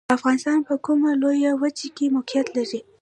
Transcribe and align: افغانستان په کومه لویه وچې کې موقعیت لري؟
افغانستان 0.17 0.59
په 0.67 0.75
کومه 0.85 1.09
لویه 1.21 1.51
وچې 1.61 1.87
کې 1.97 2.05
موقعیت 2.15 2.47
لري؟ 2.57 2.79